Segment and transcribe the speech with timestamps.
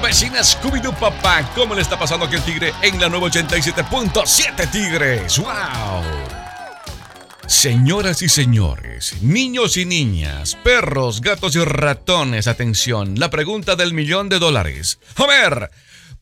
[0.00, 5.38] Vecina Scooby-Doo, papá, ¿cómo le está pasando aquí el tigre en la nueva 87.7 Tigres?
[5.38, 6.34] ¡Wow!
[7.46, 14.28] Señoras y señores, niños y niñas, perros, gatos y ratones, atención, la pregunta del millón
[14.28, 14.98] de dólares.
[15.16, 15.26] A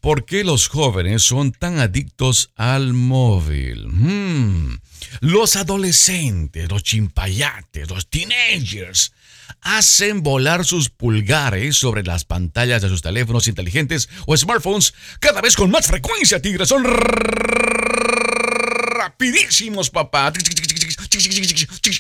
[0.03, 3.87] ¿por qué los jóvenes son tan adictos al móvil?
[3.87, 4.75] Hmm,
[5.21, 9.13] los adolescentes, los chimpayates, los teenagers
[9.61, 15.55] hacen volar sus pulgares sobre las pantallas de sus teléfonos inteligentes o smartphones cada vez
[15.55, 16.69] con más frecuencia, tigres.
[16.69, 16.85] Son
[18.93, 20.33] rapidísimos, papá.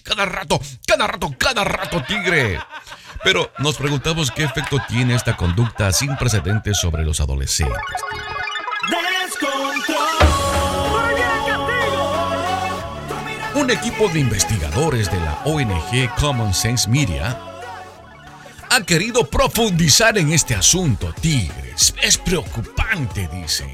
[0.04, 2.58] Cada rato, cada rato, cada rato, tigre.
[3.24, 7.76] Pero nos preguntamos qué efecto tiene esta conducta sin precedentes sobre los adolescentes.
[13.54, 17.38] Un equipo de investigadores de la ONG Common Sense Media
[18.70, 21.94] ha querido profundizar en este asunto, Tigres.
[22.02, 23.72] Es preocupante, dicen.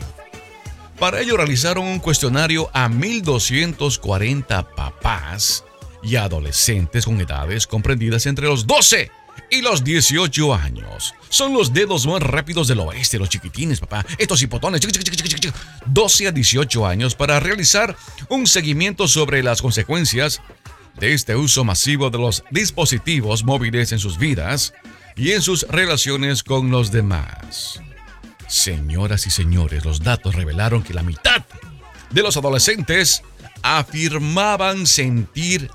[0.99, 5.65] Para ello realizaron un cuestionario a 1.240 papás
[6.03, 9.11] y adolescentes con edades comprendidas entre los 12
[9.51, 11.15] y los 18 años.
[11.29, 14.05] Son los dedos más rápidos del oeste, los chiquitines, papá.
[14.19, 14.81] Estos hipotones,
[15.87, 17.97] 12 a 18 años para realizar
[18.29, 20.41] un seguimiento sobre las consecuencias
[20.99, 24.75] de este uso masivo de los dispositivos móviles en sus vidas
[25.17, 27.81] y en sus relaciones con los demás.
[28.47, 31.45] Señoras y señores, los datos revelaron que la mitad
[32.11, 33.23] de los adolescentes
[33.63, 35.71] afirmaban sentir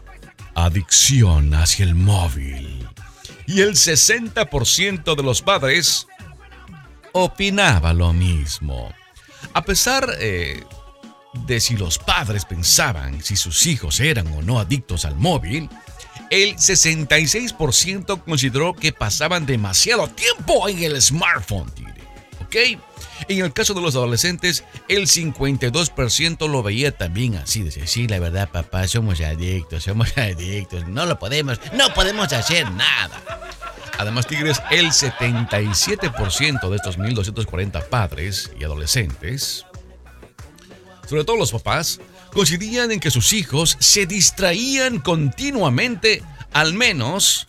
[0.55, 2.87] adicción hacia el móvil.
[3.45, 6.07] Y el 60% de los padres
[7.11, 8.93] opinaba lo mismo.
[9.53, 10.63] A pesar eh,
[11.45, 15.69] de si los padres pensaban si sus hijos eran o no adictos al móvil,
[16.29, 21.71] el 66% consideró que pasaban demasiado tiempo en el smartphone.
[22.41, 22.55] ¿Ok?
[23.27, 27.63] En el caso de los adolescentes, el 52% lo veía también así.
[27.63, 30.87] Decía, sí, la verdad, papá, somos adictos, somos adictos.
[30.87, 33.21] No lo podemos, no podemos hacer nada.
[33.97, 39.65] Además, Tigres, el 77% de estos 1.240 padres y adolescentes,
[41.07, 41.99] sobre todo los papás,
[42.31, 47.45] coincidían en que sus hijos se distraían continuamente, al menos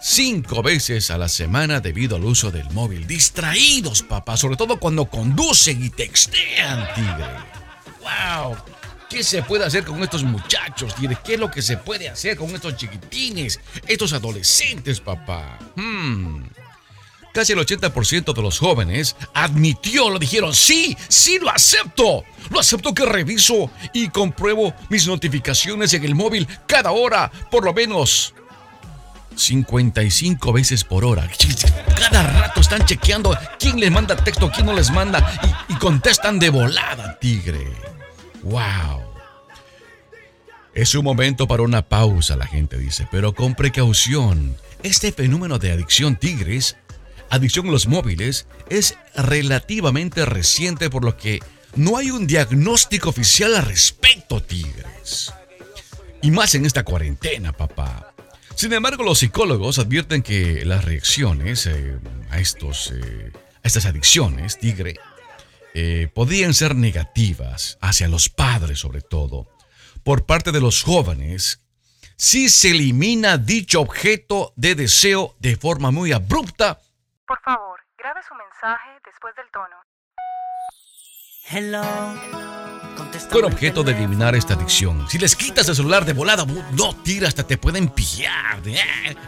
[0.00, 3.06] cinco veces a la semana debido al uso del móvil.
[3.06, 7.26] Distraídos, papá, sobre todo cuando conducen y textean, tigre.
[8.00, 8.56] ¡Wow!
[9.08, 11.18] ¿Qué se puede hacer con estos muchachos, tigre?
[11.24, 15.58] ¿Qué es lo que se puede hacer con estos chiquitines, estos adolescentes, papá?
[15.76, 16.44] Hmm.
[17.32, 22.24] Casi el 80% de los jóvenes admitió, lo dijeron, sí, sí lo acepto.
[22.50, 27.72] Lo acepto que reviso y compruebo mis notificaciones en el móvil cada hora, por lo
[27.72, 28.34] menos
[29.36, 31.28] 55 veces por hora.
[31.96, 36.50] Cada rato están chequeando quién les manda texto, quién no les manda y, contestan de
[36.50, 37.66] volada, tigre.
[38.42, 39.02] ¡Wow!
[40.74, 44.56] Es un momento para una pausa, la gente dice, pero con precaución.
[44.82, 46.76] Este fenómeno de adicción tigres,
[47.28, 51.40] adicción a los móviles, es relativamente reciente por lo que
[51.74, 55.32] no hay un diagnóstico oficial al respecto, tigres.
[56.22, 58.12] Y más en esta cuarentena, papá.
[58.60, 61.98] Sin embargo, los psicólogos advierten que las reacciones eh,
[62.30, 64.96] a, estos, eh, a estas adicciones, tigre,
[65.72, 69.48] eh, podrían ser negativas hacia los padres sobre todo,
[70.04, 71.64] por parte de los jóvenes,
[72.18, 76.80] si se elimina dicho objeto de deseo de forma muy abrupta.
[77.26, 79.76] Por favor, grabe su mensaje después del tono.
[81.48, 82.59] Hello
[83.28, 85.06] con objeto de eliminar esta adicción.
[85.08, 88.60] Si les quitas el celular de volada, no tira, hasta te pueden pillar.
[88.66, 88.76] I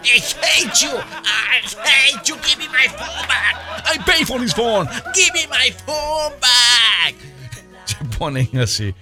[0.04, 0.90] hate you.
[0.90, 2.36] I hate you.
[2.42, 3.56] Give me my phone back.
[3.84, 4.88] I pay for this phone.
[5.14, 7.14] Give me my phone back.
[7.84, 8.94] Se ponen así.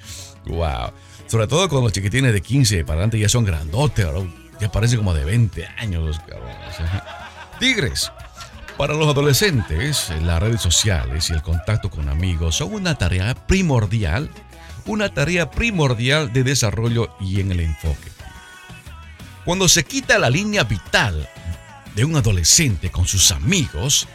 [0.46, 0.92] Wow.
[1.26, 4.06] Sobre todo cuando los chiquitines de 15 para adelante ya son grandotes,
[4.60, 6.80] ya parecen como de 20 años los cabrones.
[6.80, 7.00] ¿eh?
[7.58, 8.10] Tigres.
[8.76, 14.30] Para los adolescentes, las redes sociales y el contacto con amigos son una tarea primordial
[14.86, 18.10] una tarea primordial de desarrollo y en el enfoque.
[19.44, 21.28] Cuando se quita la línea vital
[21.94, 24.06] de un adolescente con sus amigos,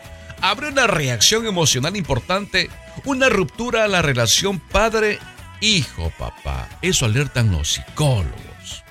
[0.42, 2.70] abre una reacción emocional importante,
[3.04, 6.70] una ruptura a la relación padre-hijo, papá.
[6.82, 8.84] Eso alertan los psicólogos.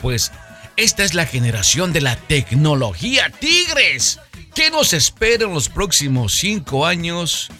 [0.00, 0.32] Pues
[0.76, 4.18] esta es la generación de la tecnología, tigres.
[4.54, 7.50] ¿Qué nos espera en los próximos cinco años?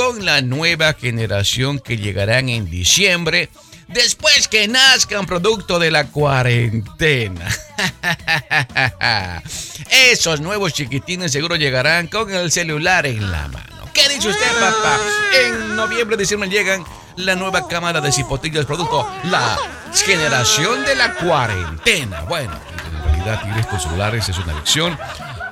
[0.00, 3.50] Con la nueva generación que llegarán en diciembre
[3.86, 7.46] después que nazcan producto de la cuarentena.
[9.90, 13.90] Esos nuevos chiquitines seguro llegarán con el celular en la mano.
[13.92, 14.98] ¿Qué dice usted, papá?
[15.38, 16.82] En noviembre, diciembre llegan
[17.16, 19.58] la nueva cámara de cipotillas producto la
[20.06, 22.22] generación de la cuarentena.
[22.22, 24.98] Bueno, en realidad ir estos celulares es una lección.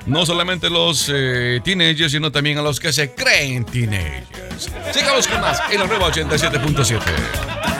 [0.06, 4.70] No solamente los eh, teenagers, sino también a los que se creen teenagers.
[4.92, 7.77] Sigamos con más en la nueva 87.7.